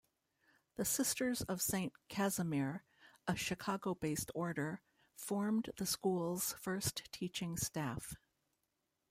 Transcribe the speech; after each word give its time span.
The 0.77 0.83
Sisters 0.83 1.43
of 1.43 1.61
Saint 1.61 1.93
Casimir, 2.09 2.83
a 3.27 3.35
Chicago-based 3.35 4.31
Order, 4.33 4.81
formed 5.15 5.69
the 5.77 5.85
school's 5.85 6.53
first 6.53 7.07
teaching 7.11 7.55
staff. 7.55 8.15